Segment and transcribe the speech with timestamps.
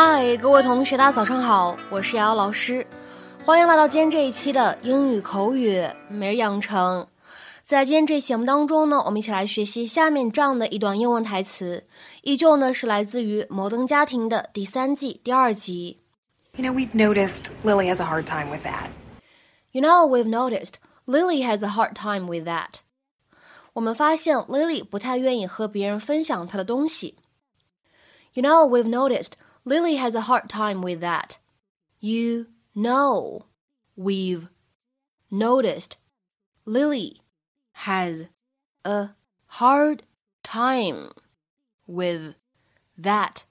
[0.00, 2.86] 嗨，各位同学，大家早上好，我是瑶瑶老师，
[3.44, 7.04] 欢迎来到今天这一期的英语口语每日养成。
[7.64, 11.84] 在今天这期节目当中呢，我们一起来学习下面这样的一段英文台词，
[12.22, 15.98] 依旧呢是来自于《摩登家庭》的第三季第二集。
[16.54, 18.90] You know, we've noticed Lily has a hard time with that.
[19.72, 20.74] You know, we've noticed
[21.06, 22.82] Lily has a hard time with that.
[23.72, 27.16] 我们发现 Lily 不太愿意和别人分享她的东西。
[28.34, 29.32] You know, we've noticed
[29.67, 31.37] Lily has a hard time with that.
[31.99, 33.43] You know,
[33.95, 34.49] we've
[35.29, 35.97] noticed
[36.65, 37.21] Lily
[37.85, 38.27] has
[38.83, 39.09] a
[39.45, 40.03] hard
[40.43, 41.11] time
[41.85, 42.35] with
[42.97, 43.43] that.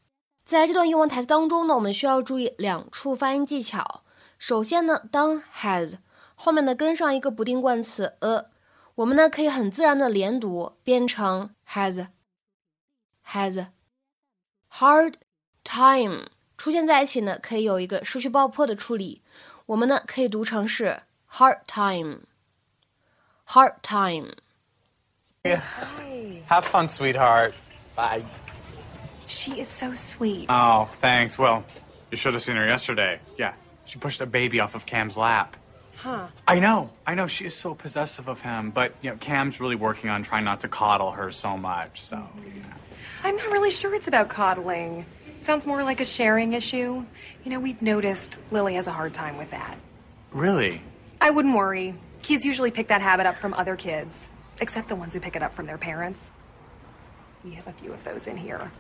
[0.45, 4.03] 在这段英文台词当中呢，我们需要注意两处发音技巧。
[4.39, 5.99] 首先呢，当 has
[6.35, 8.51] 后面呢跟上一个不定冠词 a，
[8.97, 12.09] 我们呢可以很自然的连读，变成 has
[13.27, 13.69] has
[14.71, 15.15] hard
[15.67, 19.23] time 出现在一起呢，可以有一个失去爆破的处理。
[19.67, 22.21] 我们呢可以读成是 hard time
[23.47, 24.33] hard time。
[25.45, 27.53] Have fun, sweetheart.
[27.97, 28.23] Bye.
[29.27, 30.47] She is so sweet.
[30.51, 31.39] Oh, thanks.
[31.39, 31.65] Well,
[32.11, 33.19] you should have seen her yesterday.
[33.39, 35.57] Yeah, she pushed a baby off of Cam's lap.
[35.97, 36.27] Huh.
[36.47, 37.27] I know, I know.
[37.29, 40.61] She is so possessive of him, but you know, Cam's really working on trying not
[40.61, 42.01] to coddle her so much.
[42.01, 42.17] So,
[42.55, 42.63] yeah.
[43.25, 45.07] I'm not really sure it's about coddling.
[45.40, 47.06] Sounds more like a sharing issue.
[47.44, 49.78] You know, we've noticed Lily has a hard time with that.
[50.32, 50.82] really,
[51.22, 51.96] I wouldn't worry.
[52.22, 55.44] Kids usually pick that habit up from other kids, except the ones who pick it
[55.44, 56.32] up from their parents.
[57.44, 58.72] We have a few of those in here.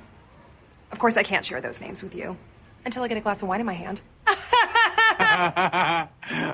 [0.91, 2.35] Of course, I can't share those names with you
[2.85, 4.01] until I get a glass of wine in my hand.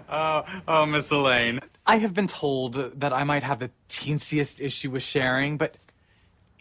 [0.09, 1.59] oh, oh, Miss Elaine.
[1.85, 5.75] I have been told that I might have the teensiest issue with sharing, but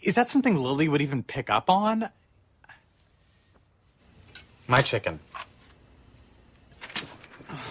[0.01, 2.09] is that something Lily would even pick up on?
[4.72, 5.18] My chicken.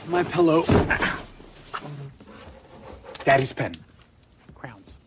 [0.08, 0.64] My pillow.
[3.24, 3.74] Daddy's pen.
[4.56, 4.98] Crowns.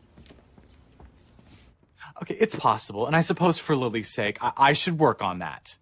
[2.23, 5.79] Okay, it's possible, and I suppose for Lily's sake, I, I should work on that.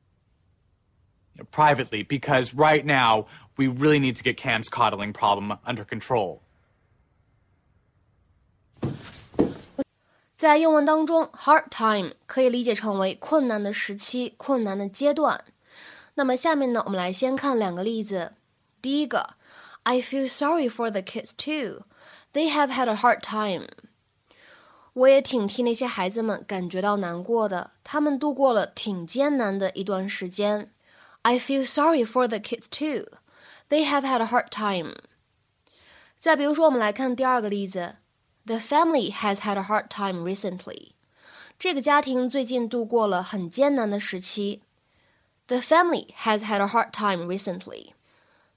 [1.35, 5.85] You know, privately, because right now, we really need to get Cam's coddling problem under
[5.85, 6.43] control.
[10.37, 15.45] 在英文当中，hard time 可以理解成为困难的时期、困难的阶段。
[16.16, 18.34] 那么下面呢，我们来先看两个例子。
[18.82, 19.36] 第一个
[19.84, 21.84] ，I feel sorry for the kids too.
[22.34, 23.68] They have had a hard time.
[24.94, 30.72] 我也挺替那些孩子们感觉到难过的，他们度过了挺艰难的一段时间。
[31.24, 33.08] I feel sorry for the kids too.
[33.70, 34.96] They have had a hard time.
[36.20, 37.96] 再比如说，我们来看第二个例子。
[38.46, 40.92] The family has had a hard time recently.
[41.58, 44.62] 这个家庭最近度过了很艰难的时期。
[45.47, 47.93] The family has had a hard time recently.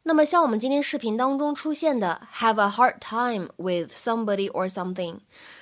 [0.04, 5.20] 那么像我们今天视频当中出现的 have a hard time with somebody or something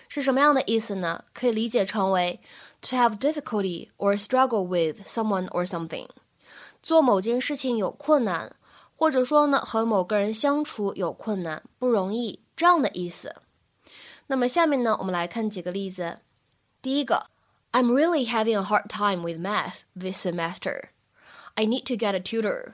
[0.07, 1.25] 是什么样的意思呢？
[1.33, 2.39] 可以理解成为
[2.81, 6.07] to have difficulty or struggle with someone or something，
[6.81, 8.53] 做某件事情有困难，
[8.95, 13.35] 或者说呢和某个人相处有困难，不容易这样的意思。
[14.27, 16.19] 那么下面呢，我们来看几个例子。
[16.81, 17.25] 第一个，
[17.73, 20.89] I'm really having a hard time with math this semester.
[21.55, 22.73] I need to get a tutor.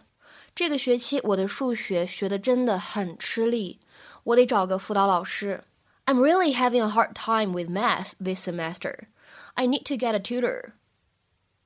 [0.53, 3.79] 这个学期我的数学学的真的很吃力，
[4.23, 5.63] 我得找个辅导老师。
[6.05, 9.07] I'm really having a hard time with math this semester.
[9.55, 10.73] I need to get a tutor.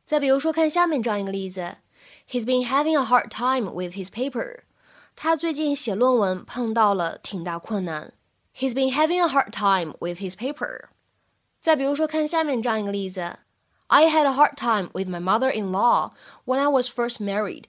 [0.06, 1.78] 再比如说，看下面这样一个例子，
[2.28, 4.62] He's been having a hard time with his paper.
[5.16, 8.14] 他最近写论文碰到了挺大困难。
[8.56, 10.86] He's been having a hard time with his paper.
[11.62, 13.40] 再比如说，看下面这样一个例子
[13.88, 16.12] ：I had a hard time with my mother-in-law
[16.46, 17.66] when I was first married,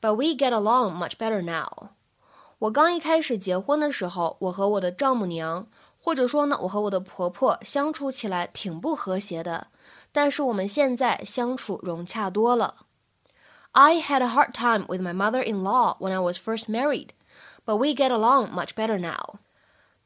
[0.00, 1.90] but we get along much better now.
[2.58, 5.66] 我刚一开始结婚的时候，我和我的丈母娘，
[6.00, 9.68] 或者说呢，我和我的婆婆相处起来挺不和谐的，
[10.12, 12.86] 但是我们现在相处融洽多了。
[13.72, 17.08] I had a hard time with my mother-in-law when I was first married,
[17.64, 19.40] but we get along much better now.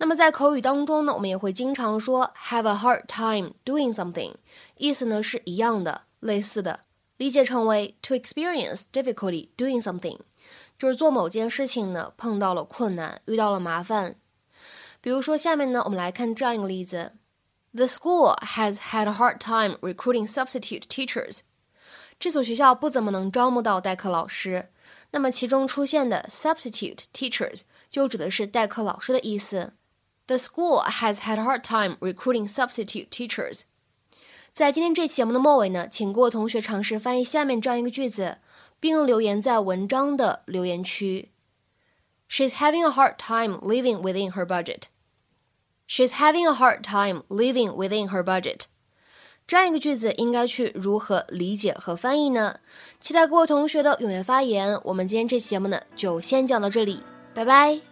[0.00, 4.34] 那么在口语当中呢，我们也会经常说 have a hard time doing something，
[4.76, 6.80] 意思呢是一样的，类似的，
[7.16, 10.18] 理解成为 to experience difficulty doing something，
[10.78, 14.16] 就是做某件事情呢碰到了困难，遇到了麻烦。
[15.00, 17.12] 比如说下面呢，我们来看这样一个例子：
[17.72, 21.38] The school has had a hard time recruiting substitute teachers。
[22.18, 24.70] 这所学校不怎么能招募到代课老师。
[25.12, 29.72] 那么其中出现的 substitute teachers 就指的是代课老师的意思。
[30.31, 33.63] The school has had a hard time recruiting substitute teachers.
[34.53, 38.37] 在今天这期节目的末尾呢，请各位同学尝试翻译下面这样一个句子，
[38.79, 41.31] 并留言在文章的留言区。
[42.29, 44.83] She's having a hard time living within her budget.
[45.85, 48.61] She's having a hard time living within her budget.
[49.45, 52.61] 这样一个句子应该去如何理解和翻译呢？
[53.01, 54.79] 期待各位同学的踊跃发言。
[54.85, 57.03] 我们今天这期节目呢，就先讲到这里，
[57.33, 57.90] 拜拜。